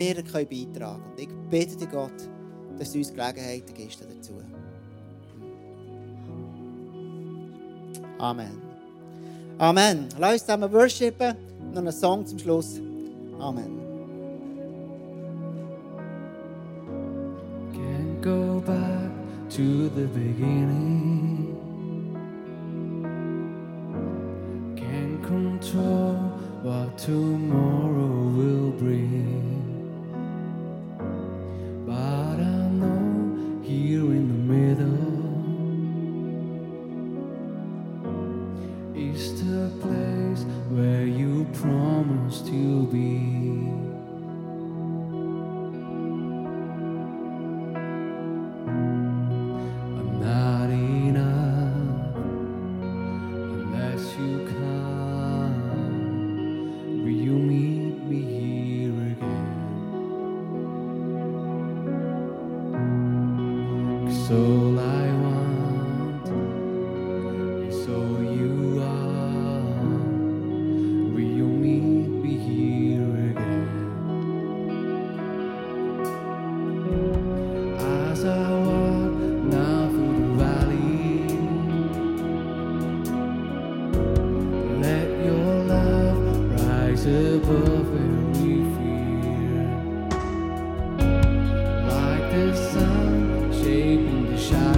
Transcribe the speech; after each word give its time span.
wir 0.00 0.14
können 0.22 0.46
beitragen 0.48 0.74
können. 0.74 1.02
Und 1.10 1.20
ich 1.20 1.28
bitte 1.50 1.76
dich 1.76 1.90
Gott, 1.90 2.12
dass 2.78 2.92
du 2.92 2.98
uns 2.98 3.12
Gelegenheiten 3.12 3.74
gibst 3.74 4.00
dazu. 4.00 4.32
Amen. 8.18 8.62
Amen. 9.58 10.08
Lass 10.18 10.32
uns 10.34 10.42
zusammen 10.42 10.72
worshipen 10.72 11.34
und 11.60 11.70
noch 11.72 11.78
einen 11.78 11.92
Song 11.92 12.24
zum 12.24 12.38
Schluss. 12.38 12.80
Amen. 13.40 13.76
Can't 17.72 18.22
go 18.22 18.60
back 18.60 19.10
to 19.50 19.90
the 19.96 20.06
beginning. 20.14 21.56
Can't 24.76 25.24
control 25.24 26.14
what 26.62 26.96
tomorrow 26.96 28.30
will 28.36 28.70
bring. 28.78 29.77
is 38.98 39.44
the 39.44 39.70
place 39.80 40.44
where 40.70 41.06
you 41.06 41.46
promised 41.52 42.46
to 42.46 42.86
be. 42.88 43.70
I'm 49.98 50.20
not 50.20 50.70
enough 50.70 52.16
unless 53.54 54.16
you 54.18 54.46
come. 54.58 55.54
Will 57.04 57.20
you 57.26 57.38
meet 57.38 58.02
me 58.02 58.20
here 58.34 58.98
again? 59.12 59.54
Cause 64.06 64.30
all 64.32 64.78
I 64.80 65.12
want. 65.22 65.37
as 78.18 78.24
I 78.24 78.50
walk 78.50 79.12
now 79.54 79.88
through 79.90 80.18
the 80.18 80.32
valley. 80.42 81.22
Let 84.82 85.08
your 85.24 85.50
love 85.74 86.20
rise 86.60 87.04
above 87.06 87.88
every 88.04 88.58
fear, 88.74 89.62
like 91.86 92.26
the 92.32 92.46
sun 92.72 93.52
shaping 93.52 94.22
the 94.32 94.38
shadow. 94.38 94.77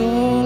soul. 0.00 0.39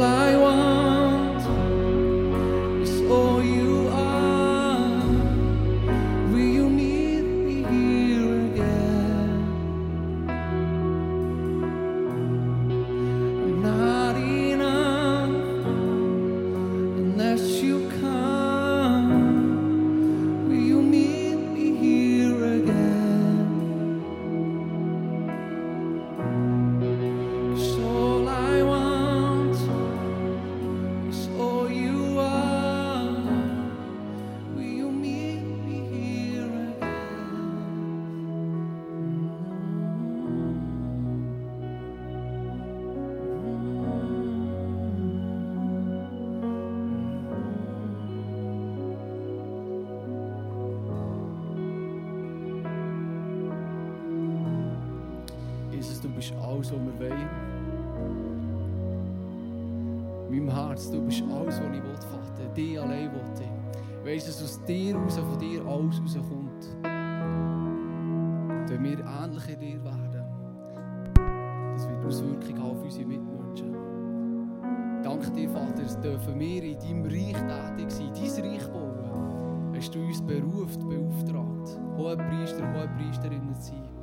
alles, 56.65 56.73
was 56.73 56.81
wir 56.81 57.11
wollen. 57.11 57.29
Mein 60.31 60.49
Herz, 60.55 60.91
du 60.91 61.01
bist 61.03 61.23
alles, 61.23 61.61
was 61.61 61.67
ich 61.67 61.83
will, 61.83 61.97
Vater. 61.97 62.49
Dich 62.57 62.81
allein 62.81 63.11
wollte. 63.13 63.43
ich. 63.43 63.51
Weißt, 64.07 64.29
dass 64.29 64.43
aus 64.43 64.65
dir 64.65 64.97
raus, 64.97 65.19
von 65.19 65.39
dir 65.39 65.65
alles 65.65 66.01
rauskommt. 66.01 66.77
Wenn 68.69 68.83
wir 68.83 68.99
ähnlich 68.99 69.49
in 69.49 69.61
dir 69.61 69.85
werden, 69.85 70.25
das 71.75 71.89
wird 71.89 72.05
Auswirkungen 72.05 72.63
auf 72.63 72.83
unsere 72.83 73.07
Mitmenschen. 73.07 73.77
Dank 75.03 75.35
dir, 75.35 75.51
Vater, 75.51 75.83
dass 75.83 76.01
dürfen 76.01 76.39
wir 76.39 76.63
in 76.63 76.79
deinem 76.79 77.05
Reich 77.05 77.37
tätig 77.77 77.91
sein, 77.91 78.13
dein 78.15 78.51
Reich 78.51 78.69
bauen. 78.69 79.75
Hast 79.77 79.95
du 79.95 80.01
uns 80.01 80.23
beruft, 80.23 80.81
beauftragt, 80.81 81.79
hohe 81.97 82.17
Priester, 82.17 82.73
hohe 82.73 82.89
Priesterinnen 82.97 83.55
zu 83.55 83.69
sein. 83.69 83.94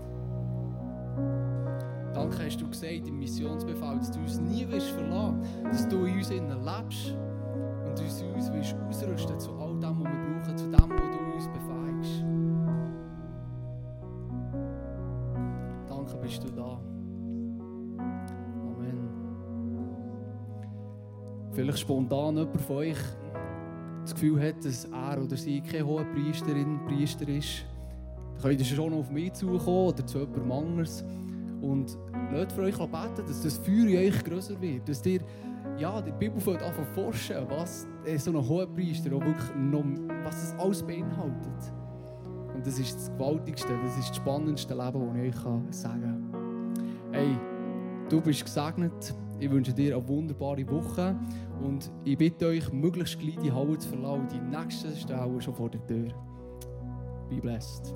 Danke 2.31 2.45
hast 2.45 2.61
du 2.61 2.69
gesagt 2.69 3.07
im 3.07 3.19
Missionsbefehl, 3.19 3.97
dass 3.97 4.11
du 4.11 4.19
uns 4.19 4.39
nie 4.39 4.65
verlassen, 4.65 5.41
dass 5.65 5.87
du 5.89 6.05
in 6.05 6.15
uns 6.15 6.29
innen 6.29 6.63
lebst 6.63 7.13
und 7.85 7.99
uns, 7.99 8.21
uns 8.21 8.53
wirst 8.53 8.75
ausrüsten 8.87 9.37
zu 9.37 9.51
all 9.51 9.73
dem, 9.73 9.99
was 9.99 10.05
wir 10.05 10.39
brauchen, 10.39 10.57
zu 10.57 10.65
dem, 10.65 10.89
was 10.89 11.11
du 11.11 11.19
uns 11.35 11.47
befähigst. 11.49 12.23
Danke 15.89 16.17
bist 16.21 16.43
du 16.43 16.51
da. 16.51 16.79
Amen. 17.97 19.09
Vielleicht 21.51 21.79
spontan 21.79 22.37
jemand 22.37 22.61
von 22.61 22.75
euch 22.77 22.97
das 24.03 24.13
Gefühl 24.13 24.41
hat, 24.41 24.63
dass 24.63 24.85
er 24.85 25.21
oder 25.21 25.35
sie 25.35 25.59
keine 25.59 25.85
hohe 25.85 26.05
Priesterin, 26.05 26.79
Priester 26.85 27.27
ist, 27.27 27.65
dann 28.35 28.41
könnt 28.41 28.59
ihr 28.61 28.65
schon 28.65 28.93
auf 28.93 29.11
mich 29.11 29.33
zukommen 29.33 29.89
oder 29.89 30.07
zu 30.07 30.19
jemandem 30.19 30.51
anderes. 30.53 31.03
Und 31.61 31.97
lasst 32.33 32.53
für 32.53 32.61
euch 32.61 32.77
beten, 32.77 33.25
dass 33.27 33.43
das 33.43 33.57
Feuer 33.57 33.87
in 33.87 33.97
euch 33.97 34.23
größer 34.23 34.59
wird. 34.59 34.87
Dass 34.89 35.05
ihr, 35.05 35.21
ja, 35.77 36.01
die 36.01 36.11
Bibel 36.11 36.39
fängt 36.39 36.63
an 36.63 36.73
forschen, 36.95 37.37
was 37.49 37.87
so 38.17 38.31
ein 38.31 38.47
hoher 38.47 38.67
Priester 38.67 39.11
wirklich 39.11 39.55
noch, 39.55 39.83
was 40.23 40.35
das 40.41 40.59
alles 40.59 40.83
beinhaltet. 40.83 41.73
Und 42.55 42.65
das 42.65 42.79
ist 42.79 42.95
das 42.95 43.11
Gewaltigste, 43.11 43.69
das 43.83 43.97
ist 43.97 44.09
das 44.09 44.17
spannendste 44.17 44.73
Leben, 44.73 45.07
das 45.07 45.17
ich 45.17 45.45
euch 45.45 45.75
sagen 45.75 46.01
kann. 46.01 46.73
Hey, 47.11 47.37
du 48.09 48.21
bist 48.21 48.43
gesegnet. 48.43 49.15
Ich 49.39 49.49
wünsche 49.49 49.73
dir 49.73 49.95
eine 49.95 50.07
wunderbare 50.07 50.69
Woche 50.69 51.15
und 51.63 51.91
ich 52.03 52.15
bitte 52.15 52.45
euch, 52.45 52.71
möglichst 52.71 53.17
gleich 53.19 53.37
die 53.37 53.51
Halle 53.51 53.75
zu 53.79 53.89
verlassen. 53.89 54.27
Die 54.31 54.39
nächste 54.39 54.95
Stelle 54.95 55.41
schon 55.41 55.55
vor 55.55 55.69
der 55.69 55.85
Tür. 55.87 56.13
Be 57.27 57.41
blessed. 57.41 57.95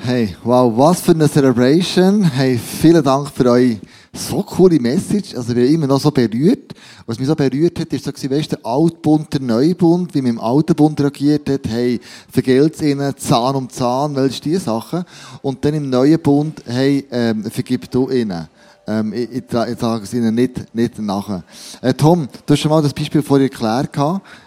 Hey, 0.00 0.36
wow, 0.44 0.72
was 0.74 1.00
für 1.00 1.10
eine 1.10 1.28
Celebration. 1.28 2.22
Hey, 2.22 2.56
vielen 2.56 3.02
Dank 3.02 3.30
für 3.30 3.50
eure 3.50 3.78
so 4.12 4.42
coole 4.42 4.78
Message. 4.78 5.34
Also, 5.34 5.54
wir 5.54 5.68
immer 5.68 5.88
noch 5.88 6.00
so 6.00 6.10
berührt. 6.10 6.72
Was 7.04 7.18
mich 7.18 7.26
so 7.26 7.34
berührt 7.34 7.78
hat, 7.80 7.92
ist 7.92 8.04
so, 8.04 8.10
weißt 8.12 8.52
du, 8.52 8.56
der 8.56 8.64
Altbund, 8.64 9.32
der 9.32 9.40
Neubund, 9.40 10.14
wie 10.14 10.22
man 10.22 10.30
im 10.30 10.40
alten 10.40 10.74
Bund 10.76 11.00
reagiert 11.00 11.50
hat, 11.50 11.68
hey, 11.68 12.00
vergelt's 12.30 12.80
ihnen, 12.80 13.14
Zahn 13.16 13.56
um 13.56 13.68
Zahn, 13.68 14.14
welche 14.14 14.40
die 14.40 14.56
Sachen. 14.56 15.04
Und 15.42 15.64
dann 15.64 15.74
im 15.74 15.90
neuen 15.90 16.20
Bund, 16.20 16.62
hey, 16.64 17.04
ähm, 17.10 17.44
vergib 17.50 17.90
du 17.90 18.08
ihnen. 18.08 18.48
Ähm, 18.88 19.12
ich, 19.12 19.30
ich, 19.30 19.42
ich 19.42 19.78
sage 19.78 20.04
es 20.04 20.14
Ihnen 20.14 20.34
nicht, 20.34 20.74
nicht 20.74 20.98
nachher. 20.98 21.42
Äh, 21.82 21.92
Tom, 21.92 22.26
du 22.46 22.54
hast 22.54 22.60
schon 22.60 22.70
mal 22.70 22.82
das 22.82 22.94
Beispiel 22.94 23.20
vorher 23.20 23.50
erklärt, 23.50 23.94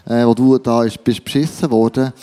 äh, 0.07 0.25
wo 0.25 0.33
du 0.33 0.57
da 0.57 0.83
bist 1.04 1.24
beschissen 1.24 1.69
worden. 1.69 2.12